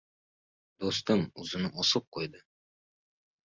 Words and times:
do‘stim 0.83 1.21
o‘zini 1.43 1.71
osib 1.85 2.11
qo‘ydi. 2.19 2.45